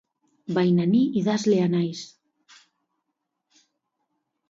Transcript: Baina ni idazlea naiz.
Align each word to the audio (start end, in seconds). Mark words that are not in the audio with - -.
Baina 0.57 0.87
ni 0.93 1.01
idazlea 1.21 1.69
naiz. 1.75 1.99